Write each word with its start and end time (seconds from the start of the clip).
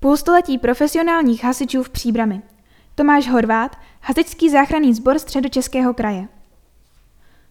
Půlstoletí 0.00 0.58
profesionálních 0.58 1.44
hasičů 1.44 1.82
v 1.82 1.90
Příbrami. 1.90 2.42
Tomáš 2.94 3.28
Horvát, 3.28 3.76
Hasičský 4.02 4.50
záchranný 4.50 4.94
sbor 4.94 5.18
středočeského 5.18 5.94
kraje. 5.94 6.28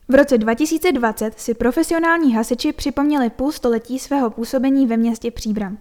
V 0.08 0.16
roce 0.16 0.38
2020 0.38 1.40
si 1.40 1.54
profesionální 1.54 2.36
hasiči 2.36 2.74
připomněli 2.74 3.30
půl 3.30 3.52
století 3.52 4.00
svého 4.00 4.30
působení 4.30 4.88
ve 4.88 4.98
městě 4.98 5.32
Příbram. 5.32 5.78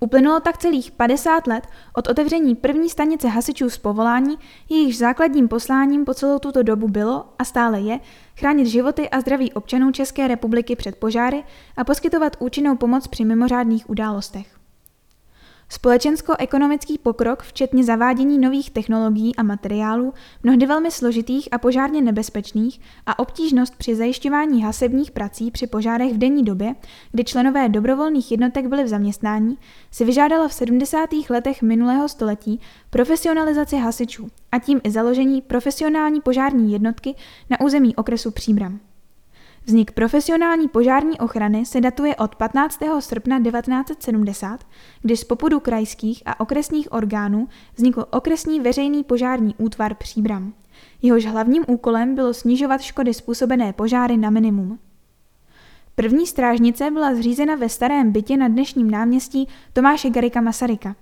Uplynulo 0.00 0.40
tak 0.40 0.58
celých 0.58 0.90
50 0.90 1.46
let 1.46 1.66
od 1.94 2.08
otevření 2.08 2.54
první 2.54 2.88
stanice 2.88 3.28
hasičů 3.28 3.70
z 3.70 3.78
povolání, 3.78 4.38
jejichž 4.68 4.98
základním 4.98 5.48
posláním 5.48 6.04
po 6.04 6.14
celou 6.14 6.38
tuto 6.38 6.62
dobu 6.62 6.88
bylo 6.88 7.24
a 7.38 7.44
stále 7.44 7.80
je 7.80 8.00
chránit 8.36 8.66
životy 8.66 9.10
a 9.10 9.20
zdraví 9.20 9.52
občanů 9.52 9.92
České 9.92 10.28
republiky 10.28 10.76
před 10.76 10.96
požáry 10.96 11.44
a 11.76 11.84
poskytovat 11.84 12.36
účinnou 12.38 12.76
pomoc 12.76 13.06
při 13.06 13.24
mimořádných 13.24 13.90
událostech. 13.90 14.51
Společensko-ekonomický 15.72 16.98
pokrok, 16.98 17.42
včetně 17.42 17.84
zavádění 17.84 18.38
nových 18.38 18.70
technologií 18.70 19.36
a 19.36 19.42
materiálů, 19.42 20.14
mnohdy 20.42 20.66
velmi 20.66 20.90
složitých 20.90 21.48
a 21.52 21.58
požárně 21.58 22.00
nebezpečných, 22.02 22.80
a 23.06 23.18
obtížnost 23.18 23.76
při 23.76 23.94
zajišťování 23.94 24.62
hasebních 24.62 25.10
prací 25.10 25.50
při 25.50 25.66
požárech 25.66 26.12
v 26.12 26.18
denní 26.18 26.44
době, 26.44 26.74
kdy 27.12 27.24
členové 27.24 27.68
dobrovolných 27.68 28.30
jednotek 28.30 28.66
byli 28.66 28.84
v 28.84 28.88
zaměstnání, 28.88 29.58
si 29.90 30.04
vyžádala 30.04 30.48
v 30.48 30.54
70. 30.54 31.10
letech 31.30 31.62
minulého 31.62 32.08
století 32.08 32.60
profesionalizaci 32.90 33.76
hasičů 33.76 34.28
a 34.52 34.58
tím 34.58 34.80
i 34.84 34.90
založení 34.90 35.42
profesionální 35.42 36.20
požární 36.20 36.72
jednotky 36.72 37.14
na 37.50 37.60
území 37.60 37.96
okresu 37.96 38.30
Příbram. 38.30 38.91
Vznik 39.66 39.92
profesionální 39.92 40.68
požární 40.68 41.18
ochrany 41.18 41.66
se 41.66 41.80
datuje 41.80 42.16
od 42.16 42.34
15. 42.34 42.78
srpna 43.00 43.42
1970, 43.42 44.66
kdy 45.02 45.16
z 45.16 45.24
popudu 45.24 45.60
krajských 45.60 46.22
a 46.26 46.40
okresních 46.40 46.92
orgánů 46.92 47.48
vznikl 47.76 48.06
okresní 48.10 48.60
veřejný 48.60 49.04
požární 49.04 49.54
útvar 49.58 49.94
Příbram. 49.94 50.52
Jehož 51.02 51.26
hlavním 51.26 51.64
úkolem 51.68 52.14
bylo 52.14 52.34
snižovat 52.34 52.80
škody 52.80 53.14
způsobené 53.14 53.72
požáry 53.72 54.16
na 54.16 54.30
minimum. 54.30 54.78
První 55.94 56.26
strážnice 56.26 56.90
byla 56.90 57.14
zřízena 57.14 57.54
ve 57.54 57.68
starém 57.68 58.12
bytě 58.12 58.36
na 58.36 58.48
dnešním 58.48 58.90
náměstí 58.90 59.48
Tomáše 59.72 60.10
Garika 60.10 60.40
Masaryka. 60.40 60.96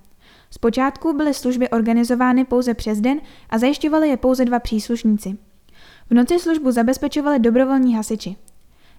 Zpočátku 0.51 1.13
byly 1.13 1.35
služby 1.35 1.69
organizovány 1.69 2.45
pouze 2.45 2.75
přes 2.75 3.01
den 3.01 3.21
a 3.51 3.59
zajišťovali 3.59 4.09
je 4.09 4.17
pouze 4.17 4.45
dva 4.45 4.59
příslušníci. 4.59 5.39
V 6.11 6.15
noci 6.15 6.39
službu 6.39 6.71
zabezpečovali 6.71 7.39
dobrovolní 7.39 7.95
hasiči. 7.95 8.37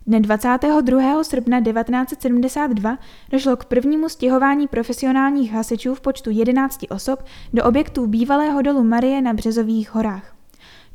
Dne 0.07 0.19
22. 0.19 1.23
srpna 1.23 1.61
1972 1.61 2.97
došlo 3.31 3.57
k 3.57 3.65
prvnímu 3.65 4.09
stěhování 4.09 4.67
profesionálních 4.67 5.53
hasičů 5.53 5.95
v 5.95 6.01
počtu 6.01 6.29
11 6.29 6.85
osob 6.89 7.23
do 7.53 7.63
objektů 7.63 8.07
bývalého 8.07 8.61
dolu 8.61 8.83
Marie 8.83 9.21
na 9.21 9.33
Březových 9.33 9.95
horách. 9.95 10.35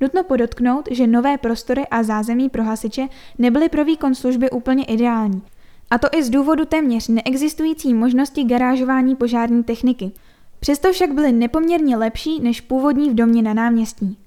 Nutno 0.01 0.25
podotknout, 0.25 0.89
že 0.91 1.07
nové 1.07 1.39
prostory 1.39 1.87
a 1.87 2.03
zázemí 2.03 2.49
pro 2.49 2.65
hasiče 2.65 3.09
nebyly 3.39 3.69
pro 3.69 3.85
výkon 3.85 4.15
služby 4.15 4.51
úplně 4.51 4.85
ideální. 4.85 5.43
A 5.91 5.99
to 5.99 6.09
i 6.13 6.23
z 6.23 6.31
důvodu 6.31 6.65
téměř 6.65 7.09
neexistující 7.09 7.95
možnosti 7.95 8.45
garážování 8.45 9.17
požární 9.17 9.65
techniky. 9.65 10.13
Přesto 10.61 10.93
však 10.93 11.15
byly 11.15 11.33
nepoměrně 11.33 11.97
lepší 11.97 12.41
než 12.41 12.61
původní 12.61 13.11
v 13.11 13.15
domě 13.15 13.43
na 13.43 13.55
náměstí. 13.55 14.19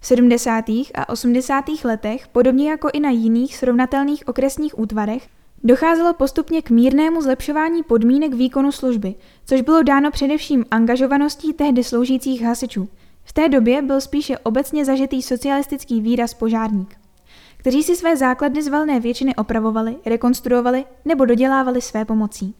V 0.00 0.06
70. 0.06 0.64
a 0.94 1.08
80. 1.08 1.64
letech, 1.84 2.28
podobně 2.28 2.70
jako 2.70 2.88
i 2.92 3.00
na 3.00 3.10
jiných 3.10 3.56
srovnatelných 3.56 4.28
okresních 4.28 4.78
útvarech, 4.78 5.28
docházelo 5.64 6.14
postupně 6.14 6.62
k 6.62 6.70
mírnému 6.70 7.22
zlepšování 7.22 7.82
podmínek 7.82 8.34
výkonu 8.34 8.72
služby, 8.72 9.14
což 9.44 9.60
bylo 9.60 9.82
dáno 9.82 10.10
především 10.10 10.64
angažovaností 10.70 11.52
tehdy 11.52 11.84
sloužících 11.84 12.42
hasičů. 12.42 12.88
V 13.24 13.32
té 13.32 13.48
době 13.48 13.82
byl 13.82 14.00
spíše 14.00 14.38
obecně 14.38 14.84
zažitý 14.84 15.22
socialistický 15.22 16.00
výraz 16.00 16.34
požárník, 16.34 16.96
kteří 17.56 17.82
si 17.82 17.96
své 17.96 18.16
základny 18.16 18.62
z 18.62 18.68
valné 18.68 19.00
většiny 19.00 19.36
opravovali, 19.36 19.96
rekonstruovali 20.06 20.84
nebo 21.04 21.24
dodělávali 21.24 21.82
své 21.82 22.04
pomocí. 22.04 22.54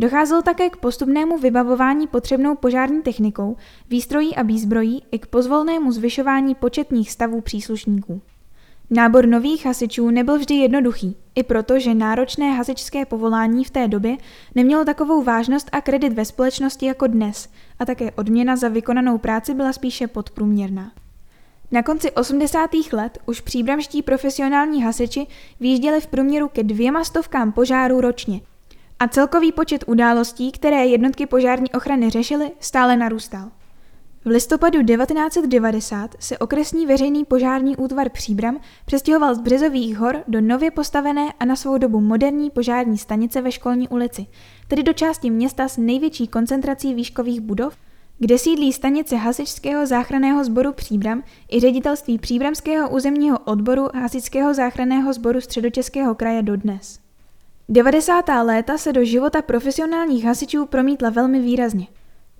Docházelo 0.00 0.42
také 0.42 0.70
k 0.70 0.76
postupnému 0.76 1.38
vybavování 1.38 2.06
potřebnou 2.06 2.54
požární 2.54 3.02
technikou, 3.02 3.56
výstrojí 3.90 4.36
a 4.36 4.42
výzbrojí 4.42 5.02
i 5.10 5.18
k 5.18 5.26
pozvolnému 5.26 5.92
zvyšování 5.92 6.54
početních 6.54 7.10
stavů 7.10 7.40
příslušníků. 7.40 8.22
Nábor 8.90 9.26
nových 9.26 9.66
hasičů 9.66 10.10
nebyl 10.10 10.38
vždy 10.38 10.54
jednoduchý, 10.54 11.16
i 11.34 11.42
proto, 11.42 11.78
že 11.78 11.94
náročné 11.94 12.52
hasičské 12.52 13.06
povolání 13.06 13.64
v 13.64 13.70
té 13.70 13.88
době 13.88 14.16
nemělo 14.54 14.84
takovou 14.84 15.22
vážnost 15.22 15.68
a 15.72 15.80
kredit 15.80 16.12
ve 16.12 16.24
společnosti 16.24 16.86
jako 16.86 17.06
dnes, 17.06 17.48
a 17.78 17.84
také 17.84 18.10
odměna 18.12 18.56
za 18.56 18.68
vykonanou 18.68 19.18
práci 19.18 19.54
byla 19.54 19.72
spíše 19.72 20.06
podprůměrná. 20.06 20.92
Na 21.72 21.82
konci 21.82 22.10
80. 22.10 22.70
let 22.92 23.18
už 23.26 23.40
příbramští 23.40 24.02
profesionální 24.02 24.82
hasiči 24.82 25.26
výjížděli 25.60 26.00
v 26.00 26.06
průměru 26.06 26.48
ke 26.48 26.62
dvěma 26.62 27.04
stovkám 27.04 27.52
požárů 27.52 28.00
ročně, 28.00 28.40
a 29.00 29.08
celkový 29.08 29.52
počet 29.52 29.84
událostí, 29.86 30.52
které 30.52 30.86
jednotky 30.86 31.26
požární 31.26 31.70
ochrany 31.70 32.10
řešily, 32.10 32.50
stále 32.60 32.96
narůstal. 32.96 33.50
V 34.24 34.30
listopadu 34.30 34.82
1990 34.82 36.14
se 36.18 36.38
okresní 36.38 36.86
veřejný 36.86 37.24
požární 37.24 37.76
útvar 37.76 38.08
Příbram 38.08 38.60
přestěhoval 38.86 39.34
z 39.34 39.38
Březových 39.38 39.96
hor 39.96 40.24
do 40.28 40.40
nově 40.40 40.70
postavené 40.70 41.32
a 41.40 41.44
na 41.44 41.56
svou 41.56 41.78
dobu 41.78 42.00
moderní 42.00 42.50
požární 42.50 42.98
stanice 42.98 43.42
ve 43.42 43.52
Školní 43.52 43.88
ulici, 43.88 44.26
tedy 44.68 44.82
do 44.82 44.92
části 44.92 45.30
města 45.30 45.68
s 45.68 45.76
největší 45.76 46.28
koncentrací 46.28 46.94
výškových 46.94 47.40
budov, 47.40 47.76
kde 48.18 48.38
sídlí 48.38 48.72
stanice 48.72 49.16
Hasičského 49.16 49.86
záchranného 49.86 50.44
sboru 50.44 50.72
Příbram 50.72 51.22
i 51.52 51.60
ředitelství 51.60 52.18
Příbramského 52.18 52.90
územního 52.90 53.38
odboru 53.38 53.88
Hasičského 53.94 54.54
záchranného 54.54 55.12
sboru 55.12 55.40
Středočeského 55.40 56.14
kraje 56.14 56.42
dodnes. 56.42 57.07
90. 57.70 58.28
léta 58.42 58.78
se 58.78 58.92
do 58.92 59.04
života 59.04 59.42
profesionálních 59.42 60.24
hasičů 60.24 60.66
promítla 60.66 61.10
velmi 61.10 61.40
výrazně. 61.40 61.86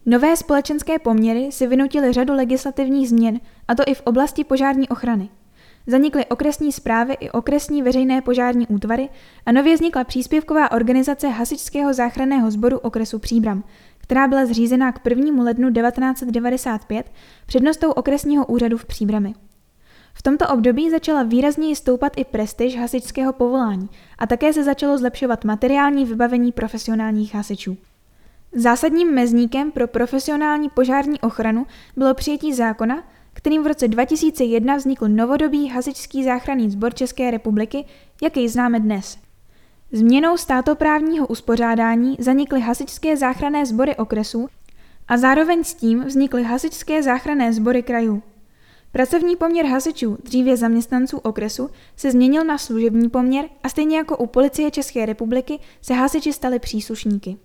Nové 0.07 0.37
společenské 0.37 0.99
poměry 0.99 1.53
si 1.53 1.67
vynutily 1.67 2.13
řadu 2.13 2.35
legislativních 2.35 3.09
změn, 3.09 3.41
a 3.69 3.75
to 3.75 3.83
i 3.87 3.95
v 3.95 4.03
oblasti 4.05 4.45
požární 4.45 4.89
ochrany. 4.89 5.29
Zanikly 5.87 6.27
okresní 6.27 6.73
zprávy 6.73 7.17
i 7.21 7.31
okresní 7.31 7.83
veřejné 7.83 8.23
požární 8.23 8.67
útvary 8.67 9.09
a 9.47 9.53
nově 9.53 9.75
vznikla 9.75 10.05
příspěvková 10.05 10.73
organizace 10.73 11.29
Hasičského 11.29 11.95
záchranného 11.95 12.51
sboru 12.51 12.79
okresu 12.79 13.19
Příbram, 13.19 13.65
která 13.99 14.29
byla 14.29 14.47
zřízena 14.47 14.93
k 14.93 15.07
1. 15.07 15.43
lednu 15.43 15.73
1995 15.73 17.13
přednostou 17.47 17.91
okresního 17.91 18.47
úřadu 18.47 18.79
v 18.79 18.87
Příbrami. 18.87 19.35
V 20.19 20.23
tomto 20.23 20.49
období 20.49 20.91
začala 20.91 21.23
výrazněji 21.23 21.77
stoupat 21.77 22.13
i 22.17 22.25
prestiž 22.25 22.79
hasičského 22.79 23.33
povolání 23.33 23.89
a 24.19 24.27
také 24.27 24.53
se 24.53 24.65
začalo 24.65 24.99
zlepšovat 24.99 25.45
materiální 25.45 26.05
vybavení 26.05 26.53
profesionálních 26.53 27.35
hasičů. 27.35 27.77
Zásadním 28.53 29.15
mezníkem 29.15 29.73
pro 29.73 29.89
profesionální 29.89 30.69
požární 30.69 31.21
ochranu 31.21 31.67
bylo 31.97 32.15
přijetí 32.15 32.55
zákona, 32.55 33.03
kterým 33.33 33.63
v 33.63 33.67
roce 33.67 33.89
2001 33.89 34.77
vznikl 34.77 35.09
novodobý 35.09 35.69
hasičský 35.69 36.25
záchranný 36.25 36.71
sbor 36.71 36.95
České 36.95 37.31
republiky, 37.31 37.85
jaký 38.23 38.49
známe 38.49 38.81
dnes. 38.81 39.19
Změnou 39.93 40.37
státoprávního 40.37 41.27
uspořádání 41.27 42.17
zanikly 42.19 42.61
hasičské 42.61 43.17
záchranné 43.17 43.67
sbory 43.67 43.97
okresů 43.97 44.49
a 45.09 45.17
zároveň 45.17 45.65
s 45.65 45.75
tím 45.75 46.05
vznikly 46.05 46.43
hasičské 46.43 47.03
záchranné 47.03 47.53
sbory 47.53 47.83
krajů. 47.83 48.23
Pracovní 48.93 49.37
poměr 49.37 49.67
hasičů, 49.67 50.19
dříve 50.25 50.57
zaměstnanců 50.57 51.19
okresu, 51.19 51.71
se 51.97 52.11
změnil 52.11 52.45
na 52.45 52.59
služební 52.59 53.11
poměr 53.11 53.45
a 53.63 53.69
stejně 53.69 53.97
jako 53.97 54.17
u 54.17 54.27
policie 54.27 54.71
České 54.71 55.07
republiky 55.07 55.59
se 55.83 55.95
hasiči 55.95 56.33
stali 56.33 56.59
příslušníky. 56.59 57.37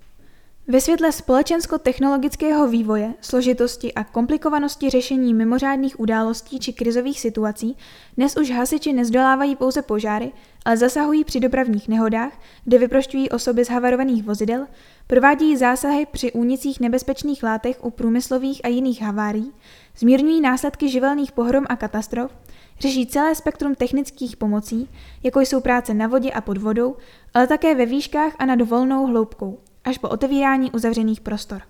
Ve 0.67 0.81
světle 0.81 1.11
společensko-technologického 1.11 2.67
vývoje, 2.67 3.13
složitosti 3.21 3.93
a 3.93 4.03
komplikovanosti 4.03 4.89
řešení 4.89 5.33
mimořádných 5.33 5.99
událostí 5.99 6.59
či 6.59 6.73
krizových 6.73 7.19
situací 7.19 7.77
dnes 8.17 8.37
už 8.37 8.51
hasiči 8.51 8.93
nezdolávají 8.93 9.55
pouze 9.55 9.81
požáry, 9.81 10.31
ale 10.65 10.77
zasahují 10.77 11.23
při 11.23 11.39
dopravních 11.39 11.87
nehodách, 11.87 12.39
kde 12.63 12.77
vyprošťují 12.77 13.29
osoby 13.29 13.65
z 13.65 13.69
havarovaných 13.69 14.23
vozidel, 14.23 14.67
provádějí 15.07 15.57
zásahy 15.57 16.05
při 16.11 16.31
únicích 16.31 16.79
nebezpečných 16.79 17.43
látek 17.43 17.85
u 17.85 17.89
průmyslových 17.89 18.61
a 18.63 18.67
jiných 18.67 19.01
havárií, 19.01 19.51
zmírňují 19.97 20.41
následky 20.41 20.89
živelných 20.89 21.31
pohrom 21.31 21.65
a 21.69 21.75
katastrof, 21.75 22.31
řeší 22.79 23.07
celé 23.07 23.35
spektrum 23.35 23.75
technických 23.75 24.37
pomocí, 24.37 24.89
jako 25.23 25.39
jsou 25.39 25.61
práce 25.61 25.93
na 25.93 26.07
vodě 26.07 26.31
a 26.31 26.41
pod 26.41 26.57
vodou, 26.57 26.95
ale 27.33 27.47
také 27.47 27.75
ve 27.75 27.85
výškách 27.85 28.33
a 28.39 28.45
nad 28.45 28.61
volnou 28.61 29.07
hloubkou– 29.07 29.59
až 29.83 29.97
po 29.97 30.09
otevírání 30.09 30.71
uzavřených 30.71 31.21
prostor. 31.21 31.61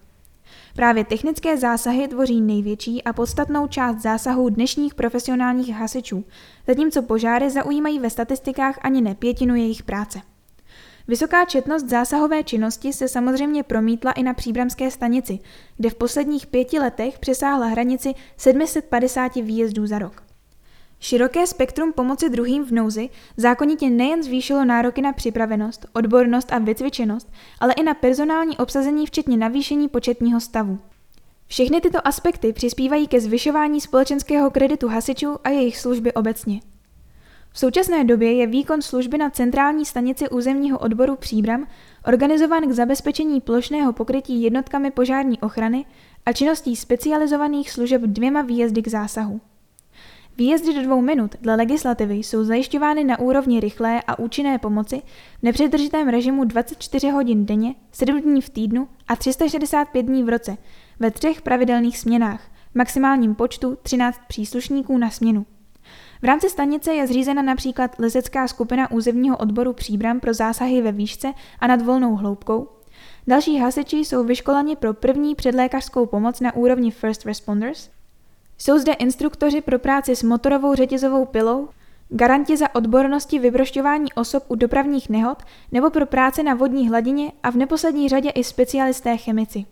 Právě 0.75 1.03
technické 1.05 1.57
zásahy 1.57 2.07
tvoří 2.07 2.41
největší 2.41 3.03
a 3.03 3.13
podstatnou 3.13 3.67
část 3.67 4.01
zásahů 4.01 4.49
dnešních 4.49 4.95
profesionálních 4.95 5.69
hasičů, 5.69 6.25
zatímco 6.67 7.01
požáry 7.01 7.49
zaujímají 7.49 7.99
ve 7.99 8.09
statistikách 8.09 8.79
ani 8.81 9.01
ne 9.01 9.15
pětinu 9.15 9.55
jejich 9.55 9.83
práce. 9.83 10.21
Vysoká 11.07 11.45
četnost 11.45 11.89
zásahové 11.89 12.43
činnosti 12.43 12.93
se 12.93 13.07
samozřejmě 13.07 13.63
promítla 13.63 14.11
i 14.11 14.23
na 14.23 14.33
příbramské 14.33 14.91
stanici, 14.91 15.39
kde 15.77 15.89
v 15.89 15.95
posledních 15.95 16.47
pěti 16.47 16.79
letech 16.79 17.19
přesáhla 17.19 17.65
hranici 17.65 18.13
750 18.37 19.35
výjezdů 19.35 19.87
za 19.87 19.99
rok. 19.99 20.32
Široké 21.03 21.47
spektrum 21.47 21.93
pomoci 21.93 22.29
druhým 22.29 22.65
v 22.65 22.71
nouzi 22.71 23.09
zákonitě 23.37 23.89
nejen 23.89 24.23
zvýšilo 24.23 24.65
nároky 24.65 25.01
na 25.01 25.13
připravenost, 25.13 25.85
odbornost 25.93 26.53
a 26.53 26.59
vycvičenost, 26.59 27.31
ale 27.59 27.73
i 27.73 27.83
na 27.83 27.93
personální 27.93 28.57
obsazení 28.57 29.05
včetně 29.05 29.37
navýšení 29.37 29.87
početního 29.87 30.39
stavu. 30.39 30.79
Všechny 31.47 31.81
tyto 31.81 32.07
aspekty 32.07 32.53
přispívají 32.53 33.07
ke 33.07 33.21
zvyšování 33.21 33.81
společenského 33.81 34.51
kreditu 34.51 34.87
hasičů 34.87 35.37
a 35.43 35.49
jejich 35.49 35.77
služby 35.77 36.13
obecně. 36.13 36.61
V 37.51 37.59
současné 37.59 38.03
době 38.03 38.33
je 38.33 38.47
výkon 38.47 38.81
služby 38.81 39.17
na 39.17 39.29
centrální 39.29 39.85
stanici 39.85 40.29
územního 40.29 40.79
odboru 40.79 41.15
Příbram 41.15 41.67
organizován 42.07 42.69
k 42.69 42.71
zabezpečení 42.71 43.41
plošného 43.41 43.93
pokrytí 43.93 44.41
jednotkami 44.43 44.91
požární 44.91 45.39
ochrany 45.39 45.85
a 46.25 46.33
činností 46.33 46.75
specializovaných 46.75 47.71
služeb 47.71 48.01
dvěma 48.01 48.41
výjezdy 48.41 48.81
k 48.81 48.87
zásahu. 48.87 49.41
Výjezdy 50.37 50.73
do 50.73 50.83
dvou 50.83 51.01
minut 51.01 51.35
dle 51.41 51.55
legislativy 51.55 52.15
jsou 52.15 52.43
zajišťovány 52.43 53.03
na 53.03 53.19
úrovni 53.19 53.59
rychlé 53.59 54.01
a 54.07 54.19
účinné 54.19 54.57
pomoci 54.57 55.01
v 55.39 55.43
nepřetržitém 55.43 56.07
režimu 56.07 56.43
24 56.43 57.09
hodin 57.09 57.45
denně, 57.45 57.75
7 57.91 58.21
dní 58.21 58.41
v 58.41 58.49
týdnu 58.49 58.87
a 59.07 59.15
365 59.15 60.03
dní 60.03 60.23
v 60.23 60.29
roce 60.29 60.57
ve 60.99 61.11
třech 61.11 61.41
pravidelných 61.41 61.97
směnách, 61.97 62.41
v 62.71 62.75
maximálním 62.75 63.35
počtu 63.35 63.77
13 63.83 64.19
příslušníků 64.27 64.97
na 64.97 65.09
směnu. 65.09 65.45
V 66.21 66.25
rámci 66.25 66.49
stanice 66.49 66.93
je 66.93 67.07
zřízena 67.07 67.41
například 67.41 67.99
lezecká 67.99 68.47
skupina 68.47 68.91
územního 68.91 69.37
odboru 69.37 69.73
Příbram 69.73 70.19
pro 70.19 70.33
zásahy 70.33 70.81
ve 70.81 70.91
výšce 70.91 71.33
a 71.59 71.67
nad 71.67 71.81
volnou 71.81 72.15
hloubkou. 72.15 72.67
Další 73.27 73.57
hasiči 73.57 73.97
jsou 73.97 74.23
vyškoleni 74.23 74.75
pro 74.75 74.93
první 74.93 75.35
předlékařskou 75.35 76.05
pomoc 76.05 76.39
na 76.39 76.55
úrovni 76.55 76.91
First 76.91 77.25
Responders. 77.25 77.89
Jsou 78.57 78.77
zde 78.77 78.93
instruktoři 78.93 79.61
pro 79.61 79.79
práci 79.79 80.15
s 80.15 80.23
motorovou 80.23 80.75
řetězovou 80.75 81.25
pilou, 81.25 81.69
garanti 82.09 82.57
za 82.57 82.75
odbornosti 82.75 83.39
vybrošťování 83.39 84.13
osob 84.13 84.43
u 84.47 84.55
dopravních 84.55 85.09
nehod 85.09 85.37
nebo 85.71 85.89
pro 85.89 86.05
práce 86.05 86.43
na 86.43 86.53
vodní 86.53 86.89
hladině 86.89 87.31
a 87.43 87.51
v 87.51 87.55
neposlední 87.55 88.09
řadě 88.09 88.29
i 88.29 88.43
specialisté 88.43 89.17
chemici. 89.17 89.65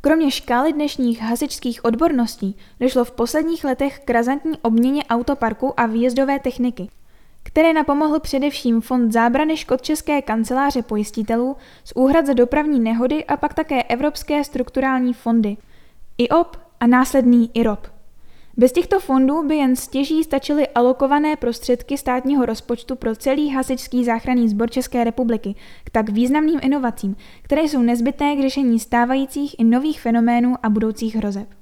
Kromě 0.00 0.30
škály 0.30 0.72
dnešních 0.72 1.20
hasičských 1.22 1.84
odborností 1.84 2.56
došlo 2.80 3.04
v 3.04 3.10
posledních 3.10 3.64
letech 3.64 3.98
k 4.04 4.10
razantní 4.10 4.58
obměně 4.62 5.04
autoparku 5.04 5.80
a 5.80 5.86
výjezdové 5.86 6.38
techniky, 6.38 6.88
které 7.42 7.72
napomohl 7.72 8.20
především 8.20 8.80
Fond 8.80 9.12
zábrany 9.12 9.56
škod 9.56 9.82
České 9.82 10.22
kanceláře 10.22 10.82
pojistitelů 10.82 11.56
z 11.84 11.92
úhrad 11.94 12.26
za 12.26 12.32
dopravní 12.32 12.80
nehody 12.80 13.24
a 13.24 13.36
pak 13.36 13.54
také 13.54 13.82
Evropské 13.82 14.44
strukturální 14.44 15.14
fondy, 15.14 15.56
IOP 16.18 16.56
a 16.80 16.86
následný 16.86 17.50
IROP. 17.54 17.99
Bez 18.56 18.72
těchto 18.72 19.00
fondů 19.00 19.48
by 19.48 19.56
jen 19.56 19.76
stěží 19.76 20.24
stačily 20.24 20.68
alokované 20.68 21.36
prostředky 21.36 21.98
státního 21.98 22.46
rozpočtu 22.46 22.96
pro 22.96 23.16
celý 23.16 23.50
hasičský 23.50 24.04
záchranný 24.04 24.48
sbor 24.48 24.70
České 24.70 25.04
republiky 25.04 25.54
k 25.84 25.90
tak 25.90 26.10
významným 26.10 26.60
inovacím, 26.62 27.16
které 27.42 27.62
jsou 27.62 27.82
nezbytné 27.82 28.36
k 28.36 28.40
řešení 28.40 28.78
stávajících 28.78 29.56
i 29.58 29.64
nových 29.64 30.00
fenoménů 30.00 30.54
a 30.62 30.70
budoucích 30.70 31.16
hrozeb. 31.16 31.59